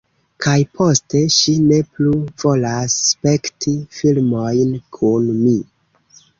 Kaj 0.43 0.53
poste, 0.77 1.21
ŝi 1.35 1.53
ne 1.65 1.77
plu 1.97 2.15
volas 2.45 2.97
spekti 3.11 3.77
filmojn 4.01 4.77
kun 4.99 5.33
mi. 5.47 5.57